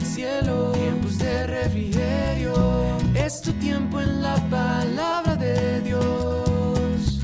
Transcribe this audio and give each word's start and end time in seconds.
cielo, 0.00 0.72
tiempos 0.72 1.18
de 1.18 1.46
refrigerio. 1.46 2.54
Es 3.14 3.40
tu 3.40 3.52
tiempo 3.54 4.00
en 4.00 4.22
la 4.22 4.36
palabra 4.50 5.36
de 5.36 5.80
Dios. 5.82 7.20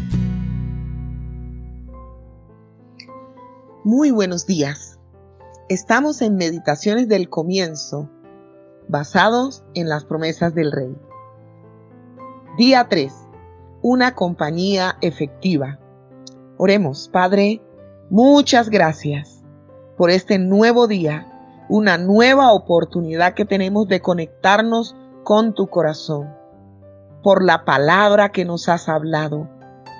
Muy 3.84 4.10
buenos 4.10 4.46
días. 4.46 4.98
Estamos 5.68 6.20
en 6.22 6.36
Meditaciones 6.36 7.08
del 7.08 7.28
Comienzo, 7.28 8.08
basados 8.88 9.64
en 9.74 9.88
las 9.88 10.04
promesas 10.04 10.54
del 10.54 10.72
Rey. 10.72 10.96
Día 12.58 12.88
3. 12.88 13.12
Una 13.82 14.14
compañía 14.14 14.98
efectiva. 15.00 15.78
Oremos, 16.58 17.08
Padre, 17.08 17.62
muchas 18.10 18.68
gracias 18.68 19.42
por 19.96 20.10
este 20.10 20.38
nuevo 20.38 20.86
día, 20.86 21.29
una 21.70 21.98
nueva 21.98 22.52
oportunidad 22.52 23.34
que 23.34 23.44
tenemos 23.44 23.86
de 23.86 24.00
conectarnos 24.00 24.96
con 25.22 25.54
tu 25.54 25.68
corazón, 25.68 26.28
por 27.22 27.44
la 27.44 27.64
palabra 27.64 28.32
que 28.32 28.44
nos 28.44 28.68
has 28.68 28.88
hablado, 28.88 29.48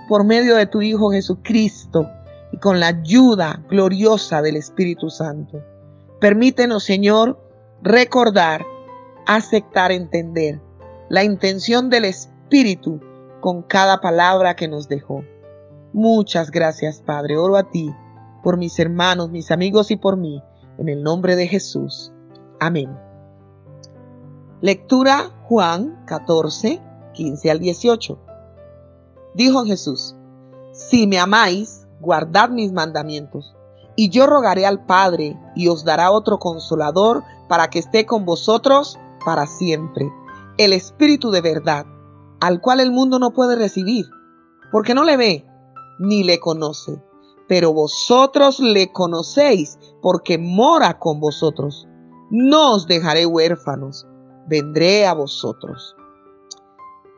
por 0.09 0.25
medio 0.25 0.57
de 0.57 0.67
tu 0.67 0.83
Hijo 0.83 1.13
Jesucristo 1.13 2.09
y 2.51 2.57
con 2.57 2.81
la 2.81 2.89
ayuda 2.89 3.63
gloriosa 3.69 4.43
del 4.43 4.57
Espíritu 4.57 5.11
Santo. 5.11 5.63
Permítenos, 6.21 6.83
Señor, 6.83 7.39
recordar, 7.83 8.67
aceptar, 9.29 9.93
entender 9.93 10.61
la 11.09 11.23
intención 11.23 11.89
del 11.89 12.05
Espíritu 12.05 13.01
con 13.41 13.63
cada 13.63 14.01
palabra 14.01 14.57
que 14.57 14.67
nos 14.67 14.89
dejó. 14.89 15.23
Muchas 15.93 16.51
gracias, 16.51 17.01
Padre. 17.01 17.37
Oro 17.37 17.57
a 17.57 17.71
ti, 17.71 17.95
por 18.43 18.57
mis 18.57 18.77
hermanos, 18.81 19.31
mis 19.31 19.53
amigos 19.53 19.93
y 19.93 19.97
por 19.97 20.17
mí, 20.17 20.43
en 20.81 20.89
el 20.89 21.03
nombre 21.03 21.37
de 21.37 21.47
Jesús. 21.47 22.11
Amén. 22.59 22.99
Lectura 24.63 25.31
Juan 25.45 26.05
14, 26.07 26.81
15 27.13 27.51
al 27.51 27.61
18. 27.61 28.19
Dijo 29.35 29.65
Jesús, 29.65 30.17
si 30.73 31.07
me 31.07 31.19
amáis, 31.19 31.87
guardad 32.01 32.49
mis 32.49 32.73
mandamientos, 32.73 33.55
y 33.95 34.09
yo 34.09 34.27
rogaré 34.27 34.65
al 34.65 34.87
Padre, 34.87 35.39
y 35.55 35.69
os 35.69 35.85
dará 35.85 36.11
otro 36.11 36.39
consolador 36.39 37.23
para 37.49 37.69
que 37.69 37.79
esté 37.79 38.07
con 38.07 38.25
vosotros 38.25 38.99
para 39.25 39.47
siempre, 39.47 40.11
el 40.57 40.73
Espíritu 40.73 41.31
de 41.31 41.43
verdad, 41.43 41.85
al 42.41 42.63
cual 42.63 42.81
el 42.81 42.91
mundo 42.91 43.19
no 43.19 43.33
puede 43.33 43.55
recibir, 43.55 44.07
porque 44.73 44.95
no 44.95 45.05
le 45.05 45.19
ve 45.19 45.47
ni 45.99 46.25
le 46.25 46.41
conoce, 46.41 47.03
pero 47.51 47.73
vosotros 47.73 48.61
le 48.61 48.93
conocéis 48.93 49.77
porque 50.01 50.39
mora 50.39 51.01
con 51.01 51.19
vosotros. 51.19 51.89
No 52.31 52.75
os 52.75 52.87
dejaré 52.87 53.27
huérfanos, 53.27 54.07
vendré 54.47 55.05
a 55.05 55.15
vosotros. 55.15 55.97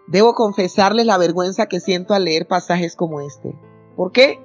Debo 0.07 0.33
confesarles 0.33 1.05
la 1.05 1.19
vergüenza 1.19 1.67
que 1.67 1.81
siento 1.81 2.15
al 2.15 2.25
leer 2.25 2.49
pasajes 2.49 2.97
como 2.97 3.21
este. 3.21 3.55
¿Por 3.95 4.11
qué? 4.13 4.43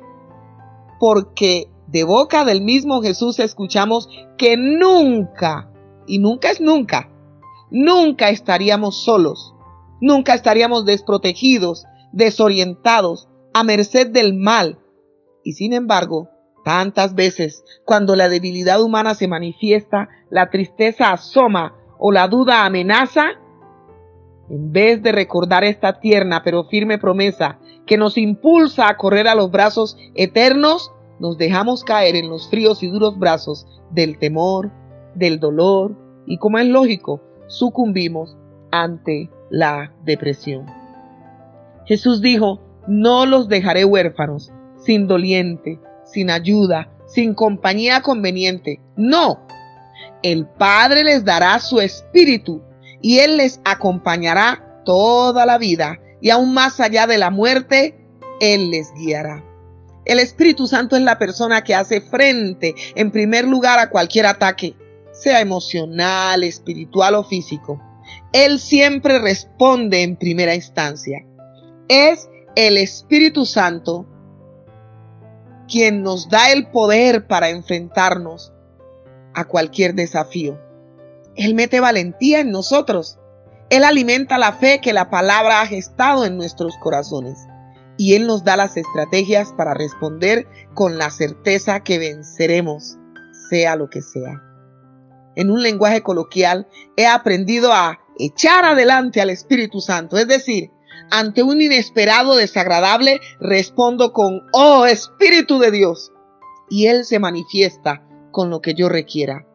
Porque 1.00 1.72
de 1.88 2.04
boca 2.04 2.44
del 2.44 2.60
mismo 2.60 3.02
Jesús 3.02 3.40
escuchamos 3.40 4.10
que 4.38 4.58
nunca, 4.58 5.72
y 6.06 6.20
nunca 6.20 6.52
es 6.52 6.60
nunca, 6.60 7.10
nunca 7.72 8.28
estaríamos 8.28 9.06
solos, 9.06 9.56
nunca 10.02 10.34
estaríamos 10.34 10.84
desprotegidos, 10.84 11.86
desorientados, 12.12 13.30
a 13.54 13.64
merced 13.64 14.08
del 14.08 14.34
mal. 14.34 14.80
Y 15.48 15.54
sin 15.54 15.72
embargo, 15.72 16.28
tantas 16.66 17.16
veces, 17.16 17.64
cuando 17.86 18.18
la 18.18 18.28
debilidad 18.28 18.82
humana 18.82 19.16
se 19.16 19.30
manifiesta, 19.30 20.10
la 20.30 20.50
tristeza 20.50 21.14
asoma 21.14 21.74
o 21.98 22.12
la 22.12 22.28
duda 22.28 22.66
amenaza, 22.66 23.28
en 24.50 24.74
vez 24.74 25.02
de 25.02 25.14
recordar 25.14 25.64
esta 25.64 26.02
tierna 26.02 26.42
pero 26.44 26.66
firme 26.66 26.98
promesa 26.98 27.60
que 27.86 27.98
nos 27.98 28.18
impulsa 28.18 28.90
a 28.90 28.98
correr 28.98 29.26
a 29.30 29.36
los 29.36 29.50
brazos 29.50 29.96
eternos, 30.16 30.92
nos 31.18 31.38
dejamos 31.38 31.86
caer 31.86 32.18
en 32.18 32.28
los 32.28 32.50
fríos 32.50 32.84
y 32.84 32.90
duros 32.90 33.18
brazos 33.18 33.66
del 33.92 34.20
temor, 34.20 34.70
del 35.16 35.40
dolor 35.40 35.96
y, 36.26 36.40
como 36.40 36.58
es 36.60 36.68
lógico, 36.68 37.22
sucumbimos 37.48 38.36
ante 38.72 39.30
la 39.50 39.94
depresión. 40.04 40.66
Jesús 41.86 42.22
dijo, 42.22 42.60
no 42.86 43.26
los 43.26 43.48
dejaré 43.48 43.86
huérfanos, 43.86 44.52
sin 44.88 45.06
doliente, 45.06 45.82
sin 46.06 46.32
ayuda, 46.32 46.90
sin 47.08 47.34
compañía 47.34 48.02
conveniente. 48.02 48.80
No. 48.96 49.46
El 50.24 50.48
Padre 50.48 51.04
les 51.04 51.26
dará 51.26 51.60
su 51.60 51.82
espíritu 51.82 52.64
y 53.02 53.20
Él 53.20 53.36
les 53.36 53.60
acompañará 53.66 54.82
toda 54.86 55.46
la 55.46 55.58
vida 55.58 56.00
y 56.22 56.30
aún 56.30 56.54
más 56.54 56.80
allá 56.80 57.06
de 57.06 57.18
la 57.18 57.30
muerte, 57.32 58.00
Él 58.40 58.72
les 58.72 58.94
guiará. 58.94 59.44
El 60.06 60.20
Espíritu 60.20 60.68
Santo 60.68 60.96
es 60.96 61.02
la 61.02 61.20
persona 61.20 61.66
que 61.66 61.76
hace 61.76 62.00
frente 62.00 62.74
en 62.96 63.12
primer 63.12 63.46
lugar 63.46 63.80
a 63.80 63.90
cualquier 63.90 64.26
ataque, 64.26 64.74
sea 65.12 65.42
emocional, 65.42 66.46
espiritual 66.46 67.16
o 67.16 67.26
físico. 67.26 67.82
Él 68.32 68.58
siempre 68.58 69.20
responde 69.20 70.04
en 70.04 70.16
primera 70.16 70.56
instancia. 70.56 71.26
Es 71.90 72.30
el 72.56 72.78
Espíritu 72.78 73.46
Santo 73.46 74.08
quien 75.68 76.04
nos 76.04 76.30
da 76.30 76.52
el 76.52 76.68
poder 76.70 77.28
para 77.28 77.50
enfrentarnos 77.50 78.54
a 79.34 79.46
cualquier 79.46 79.94
desafío. 79.94 80.60
Él 81.36 81.54
mete 81.54 81.80
valentía 81.80 82.40
en 82.40 82.52
nosotros. 82.52 83.20
Él 83.70 83.84
alimenta 83.84 84.38
la 84.38 84.54
fe 84.54 84.82
que 84.82 84.94
la 84.94 85.10
palabra 85.10 85.62
ha 85.62 85.68
gestado 85.68 86.26
en 86.26 86.38
nuestros 86.38 86.76
corazones. 86.78 87.38
Y 87.98 88.16
Él 88.16 88.28
nos 88.28 88.44
da 88.44 88.58
las 88.58 88.78
estrategias 88.78 89.54
para 89.54 89.74
responder 89.74 90.48
con 90.74 90.98
la 90.98 91.10
certeza 91.10 91.82
que 91.82 92.00
venceremos, 92.00 92.98
sea 93.50 93.76
lo 93.76 93.90
que 93.90 94.02
sea. 94.02 94.42
En 95.36 95.52
un 95.52 95.62
lenguaje 95.62 96.02
coloquial, 96.02 96.68
he 96.96 97.06
aprendido 97.06 97.72
a 97.74 98.00
echar 98.18 98.66
adelante 98.66 99.22
al 99.22 99.30
Espíritu 99.30 99.82
Santo, 99.82 100.18
es 100.18 100.28
decir, 100.28 100.72
ante 101.12 101.44
un 101.44 101.62
inesperado 101.62 102.36
desagradable, 102.36 103.20
respondo 103.40 104.14
con, 104.14 104.42
oh 104.54 104.86
Espíritu 104.86 105.60
de 105.60 105.72
Dios. 105.72 106.12
Y 106.70 106.88
Él 106.88 107.06
se 107.06 107.20
manifiesta 107.20 108.04
con 108.32 108.50
lo 108.50 108.62
que 108.62 108.74
yo 108.74 108.90
requiera. 108.90 109.48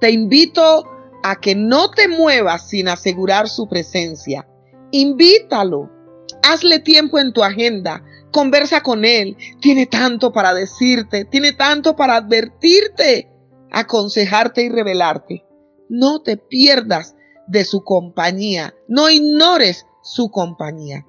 Te 0.00 0.10
invito 0.10 0.84
a 1.22 1.40
que 1.40 1.54
no 1.54 1.90
te 1.90 2.08
muevas 2.08 2.68
sin 2.68 2.88
asegurar 2.88 3.48
su 3.48 3.68
presencia. 3.68 4.48
Invítalo. 4.90 5.90
Hazle 6.42 6.80
tiempo 6.80 7.18
en 7.18 7.32
tu 7.32 7.42
agenda. 7.42 8.04
Conversa 8.32 8.82
con 8.82 9.04
Él. 9.04 9.36
Tiene 9.60 9.86
tanto 9.86 10.32
para 10.32 10.54
decirte. 10.54 11.24
Tiene 11.24 11.52
tanto 11.52 11.96
para 11.96 12.16
advertirte, 12.16 13.30
aconsejarte 13.70 14.62
y 14.62 14.68
revelarte. 14.68 15.44
No 15.88 16.22
te 16.22 16.36
pierdas 16.36 17.14
de 17.46 17.64
su 17.64 17.84
compañía. 17.84 18.74
No 18.88 19.08
ignores 19.08 19.86
su 20.02 20.30
compañía. 20.30 21.06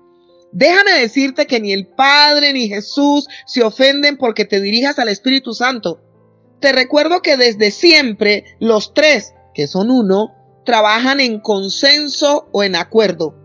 Déjame 0.51 0.91
decirte 0.99 1.47
que 1.47 1.59
ni 1.59 1.73
el 1.73 1.87
Padre 1.87 2.53
ni 2.53 2.67
Jesús 2.67 3.27
se 3.47 3.63
ofenden 3.63 4.17
porque 4.17 4.45
te 4.45 4.61
dirijas 4.61 4.99
al 4.99 5.09
Espíritu 5.09 5.53
Santo. 5.53 5.99
Te 6.59 6.71
recuerdo 6.71 7.21
que 7.21 7.37
desde 7.37 7.71
siempre 7.71 8.45
los 8.59 8.93
tres, 8.93 9.33
que 9.55 9.67
son 9.67 9.89
uno, 9.89 10.31
trabajan 10.63 11.19
en 11.19 11.39
consenso 11.39 12.47
o 12.51 12.63
en 12.63 12.75
acuerdo. 12.75 13.35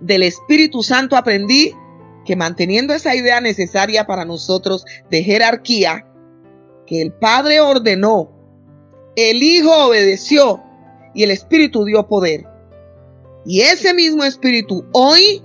Del 0.00 0.22
Espíritu 0.22 0.82
Santo 0.82 1.16
aprendí 1.16 1.72
que 2.24 2.36
manteniendo 2.36 2.94
esa 2.94 3.14
idea 3.14 3.40
necesaria 3.40 4.06
para 4.06 4.24
nosotros 4.24 4.84
de 5.10 5.24
jerarquía, 5.24 6.06
que 6.86 7.00
el 7.00 7.12
Padre 7.12 7.60
ordenó, 7.60 8.30
el 9.16 9.42
Hijo 9.42 9.86
obedeció 9.86 10.62
y 11.14 11.22
el 11.22 11.30
Espíritu 11.30 11.84
dio 11.84 12.06
poder. 12.06 12.51
Y 13.44 13.60
ese 13.60 13.92
mismo 13.94 14.24
Espíritu 14.24 14.84
hoy 14.92 15.42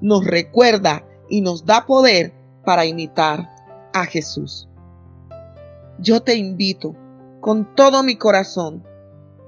nos 0.00 0.24
recuerda 0.24 1.04
y 1.28 1.40
nos 1.40 1.64
da 1.64 1.86
poder 1.86 2.32
para 2.64 2.84
imitar 2.84 3.48
a 3.94 4.04
Jesús. 4.04 4.68
Yo 5.98 6.20
te 6.22 6.36
invito 6.36 6.94
con 7.40 7.74
todo 7.74 8.02
mi 8.02 8.16
corazón, 8.16 8.84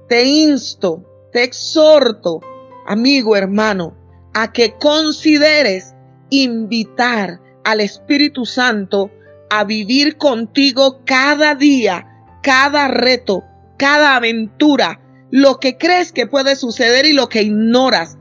te 0.09 0.25
insto, 0.25 1.03
te 1.31 1.43
exhorto, 1.43 2.41
amigo, 2.87 3.35
hermano, 3.35 3.95
a 4.33 4.51
que 4.51 4.77
consideres 4.77 5.93
invitar 6.29 7.39
al 7.63 7.81
Espíritu 7.81 8.45
Santo 8.45 9.11
a 9.49 9.63
vivir 9.63 10.17
contigo 10.17 11.01
cada 11.05 11.55
día, 11.55 12.07
cada 12.41 12.87
reto, 12.87 13.43
cada 13.77 14.15
aventura, 14.15 14.99
lo 15.31 15.59
que 15.59 15.77
crees 15.77 16.11
que 16.11 16.27
puede 16.27 16.55
suceder 16.55 17.05
y 17.05 17.13
lo 17.13 17.29
que 17.29 17.41
ignoras. 17.41 18.17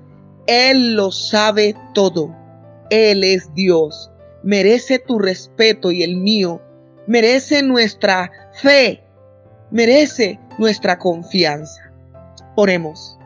Él 0.46 0.94
lo 0.94 1.12
sabe 1.12 1.74
todo. 1.92 2.34
Él 2.90 3.24
es 3.24 3.52
Dios. 3.54 4.10
Merece 4.42 4.98
tu 4.98 5.18
respeto 5.18 5.92
y 5.92 6.02
el 6.02 6.16
mío. 6.16 6.62
Merece 7.06 7.62
nuestra 7.62 8.30
fe. 8.54 9.04
merece 9.70 10.40
nuestra 10.58 10.98
confianza. 10.98 11.92
Oremos. 12.56 13.16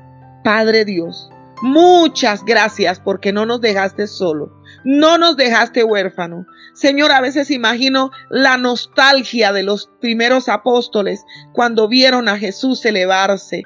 Padre 0.45 0.85
Dios, 0.85 1.31
muchas 1.63 2.45
gracias 2.45 3.01
porque 3.01 3.33
no 3.33 3.47
nos 3.47 3.63
dejaste 3.63 4.07
solo, 4.07 4.53
no 4.85 5.17
nos 5.17 5.39
dejaste 5.39 5.83
huérfano. 5.83 6.47
Señor, 6.75 7.13
a 7.13 7.23
veces 7.23 7.51
imagino 7.51 8.11
la 8.29 8.59
nostalgia 8.59 9.55
de 9.55 9.63
los 9.63 9.91
primeros 10.03 10.51
apóstoles 10.51 11.25
cuando 11.55 11.89
vieron 11.89 12.29
a 12.29 12.37
Jesús 12.37 12.85
elevarse, 12.85 13.63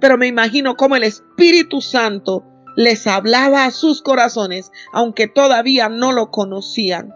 pero 0.00 0.18
me 0.18 0.26
imagino 0.26 0.76
cómo 0.76 0.96
el 0.96 1.04
Espíritu 1.04 1.80
Santo 1.80 2.44
les 2.76 3.06
hablaba 3.06 3.64
a 3.64 3.70
sus 3.70 4.02
corazones, 4.02 4.70
aunque 4.92 5.28
todavía 5.28 5.88
no 5.88 6.12
lo 6.12 6.30
conocían, 6.30 7.14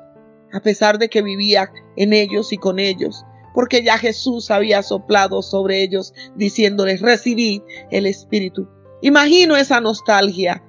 a 0.52 0.60
pesar 0.60 0.98
de 0.98 1.08
que 1.08 1.22
vivía 1.22 1.70
en 1.96 2.12
ellos 2.12 2.52
y 2.52 2.56
con 2.56 2.78
ellos, 2.78 3.24
porque 3.54 3.82
ya 3.82 3.98
Jesús 3.98 4.50
había 4.50 4.82
soplado 4.82 5.42
sobre 5.42 5.82
ellos, 5.82 6.14
diciéndoles, 6.34 7.02
recibid 7.02 7.62
el 7.90 8.06
Espíritu. 8.06 8.68
Imagino 9.02 9.56
esa 9.56 9.80
nostalgia, 9.80 10.62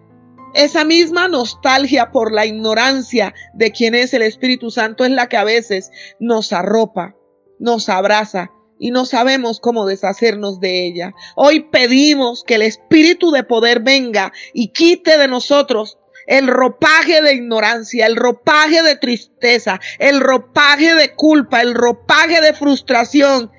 esa 0.54 0.84
misma 0.84 1.30
nostalgia 1.30 2.12
por 2.12 2.34
la 2.34 2.46
ignorancia 2.46 3.34
de 3.54 3.72
quién 3.72 3.96
es 3.96 4.13
el 4.13 4.22
Espíritu 4.22 4.72
Santo 4.72 5.06
es 5.06 5.12
la 5.12 5.30
que 5.30 5.38
a 5.38 5.46
veces 5.46 5.90
nos 6.19 6.52
arropa, 6.52 7.16
nos 7.60 7.88
abraza 7.88 8.52
y 8.81 8.89
no 8.89 9.06
sabemos 9.06 9.60
cómo 9.60 9.86
deshacernos 9.86 10.60
de 10.60 10.88
ella. 10.88 11.13
Hoy 11.36 11.60
pedimos 11.60 12.44
que 12.44 12.56
el 12.56 12.63
Espíritu 12.63 13.30
de 13.30 13.44
poder 13.44 13.81
venga 13.81 14.33
y 14.56 14.69
quite 14.69 15.19
de 15.19 15.28
nosotros 15.28 16.00
el 16.25 16.48
ropaje 16.48 17.22
de 17.22 17.36
ignorancia, 17.36 18.07
el 18.07 18.16
ropaje 18.16 18.81
de 18.81 18.95
tristeza, 18.95 19.80
el 20.00 20.19
ropaje 20.19 20.95
de 20.95 21.13
culpa, 21.13 21.62
el 21.62 21.75
ropaje 21.75 22.42
de 22.42 22.54
frustración 22.54 23.51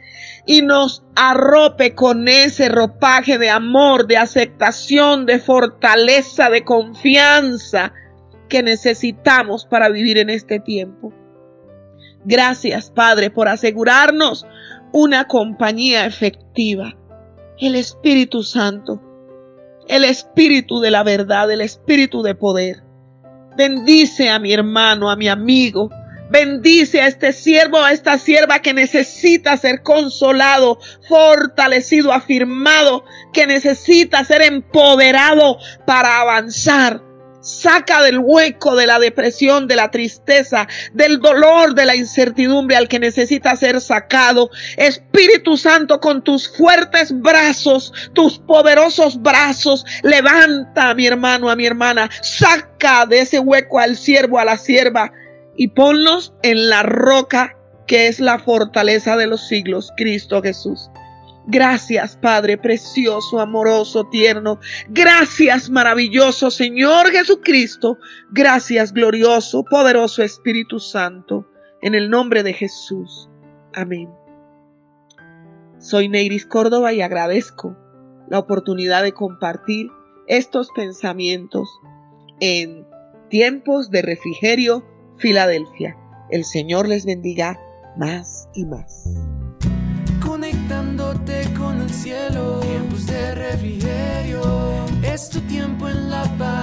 y 0.44 0.62
nos 0.62 1.04
arrope 1.14 1.94
con 1.94 2.26
ese 2.26 2.68
ropaje 2.68 3.38
de 3.38 3.48
amor, 3.48 4.08
de 4.08 4.16
aceptación, 4.16 5.24
de 5.24 5.38
fortaleza, 5.38 6.50
de 6.50 6.64
confianza 6.64 7.92
que 8.48 8.64
necesitamos 8.64 9.66
para 9.66 9.88
vivir 9.88 10.18
en 10.18 10.30
este 10.30 10.58
tiempo. 10.58 11.12
Gracias, 12.24 12.90
Padre, 12.90 13.30
por 13.30 13.48
asegurarnos 13.48 14.46
una 14.92 15.26
compañía 15.26 16.06
efectiva. 16.06 16.96
El 17.58 17.74
Espíritu 17.74 18.42
Santo, 18.42 19.00
el 19.88 20.04
Espíritu 20.04 20.80
de 20.80 20.90
la 20.90 21.02
verdad, 21.02 21.50
el 21.50 21.60
Espíritu 21.60 22.22
de 22.22 22.34
poder. 22.34 22.82
Bendice 23.56 24.30
a 24.30 24.38
mi 24.38 24.52
hermano, 24.52 25.10
a 25.10 25.16
mi 25.16 25.28
amigo. 25.28 25.90
Bendice 26.30 27.02
a 27.02 27.06
este 27.08 27.32
siervo, 27.32 27.78
a 27.78 27.92
esta 27.92 28.18
sierva 28.18 28.60
que 28.60 28.72
necesita 28.72 29.56
ser 29.58 29.82
consolado, 29.82 30.78
fortalecido, 31.06 32.10
afirmado, 32.12 33.04
que 33.34 33.46
necesita 33.46 34.24
ser 34.24 34.40
empoderado 34.42 35.58
para 35.86 36.20
avanzar 36.20 37.02
Saca 37.42 38.02
del 38.02 38.18
hueco 38.18 38.76
de 38.76 38.86
la 38.86 38.98
depresión, 38.98 39.66
de 39.66 39.76
la 39.76 39.90
tristeza, 39.90 40.66
del 40.94 41.20
dolor, 41.20 41.74
de 41.74 41.84
la 41.84 41.96
incertidumbre 41.96 42.76
al 42.76 42.88
que 42.88 42.98
necesita 42.98 43.54
ser 43.56 43.80
sacado. 43.80 44.48
Espíritu 44.76 45.56
Santo, 45.56 46.00
con 46.00 46.22
tus 46.22 46.48
fuertes 46.56 47.12
brazos, 47.20 47.92
tus 48.14 48.38
poderosos 48.38 49.20
brazos, 49.20 49.84
levanta 50.02 50.90
a 50.90 50.94
mi 50.94 51.06
hermano, 51.06 51.50
a 51.50 51.56
mi 51.56 51.66
hermana. 51.66 52.08
Saca 52.22 53.06
de 53.06 53.20
ese 53.20 53.38
hueco 53.38 53.78
al 53.78 53.96
siervo, 53.96 54.38
a 54.38 54.44
la 54.44 54.56
sierva 54.56 55.12
y 55.56 55.68
ponlos 55.68 56.32
en 56.42 56.68
la 56.68 56.82
roca 56.82 57.56
que 57.86 58.06
es 58.06 58.20
la 58.20 58.38
fortaleza 58.38 59.16
de 59.16 59.26
los 59.26 59.46
siglos, 59.48 59.92
Cristo 59.96 60.40
Jesús. 60.40 60.90
Gracias, 61.46 62.16
Padre 62.16 62.56
precioso, 62.56 63.40
amoroso, 63.40 64.04
tierno. 64.08 64.60
Gracias, 64.88 65.70
maravilloso 65.70 66.50
Señor 66.50 67.10
Jesucristo. 67.10 67.98
Gracias, 68.30 68.92
glorioso, 68.92 69.64
poderoso 69.64 70.22
Espíritu 70.22 70.78
Santo. 70.78 71.46
En 71.80 71.94
el 71.94 72.10
nombre 72.10 72.44
de 72.44 72.52
Jesús. 72.52 73.28
Amén. 73.74 74.08
Soy 75.78 76.08
Neiris 76.08 76.46
Córdoba 76.46 76.92
y 76.92 77.02
agradezco 77.02 77.76
la 78.28 78.38
oportunidad 78.38 79.02
de 79.02 79.12
compartir 79.12 79.88
estos 80.28 80.68
pensamientos 80.76 81.68
en 82.38 82.86
tiempos 83.30 83.90
de 83.90 84.02
refrigerio, 84.02 84.84
Filadelfia. 85.18 85.96
El 86.30 86.44
Señor 86.44 86.86
les 86.86 87.04
bendiga 87.04 87.58
más 87.96 88.48
y 88.54 88.64
más 88.64 89.21
cielo. 91.90 92.60
Tiempos 92.60 93.06
de 93.06 93.34
refrigerio, 93.34 94.42
es 95.02 95.28
tu 95.28 95.40
tiempo 95.42 95.88
en 95.88 96.10
la 96.10 96.24
paz. 96.38 96.61